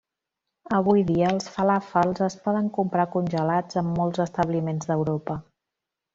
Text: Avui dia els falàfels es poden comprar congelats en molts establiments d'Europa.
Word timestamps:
Avui 0.77 1.03
dia 1.09 1.27
els 1.33 1.49
falàfels 1.57 2.21
es 2.29 2.37
poden 2.47 2.71
comprar 2.79 3.05
congelats 3.17 3.81
en 3.83 3.93
molts 4.01 4.25
establiments 4.27 4.91
d'Europa. 4.93 5.39